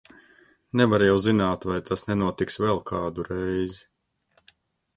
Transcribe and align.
Nevar 0.79 1.03
jau 1.07 1.17
zināt, 1.25 1.67
vai 1.71 1.77
tas 1.91 2.03
nenotiks 2.09 2.59
vēl 2.65 2.81
kādu 2.93 3.27
reizi! 3.31 3.87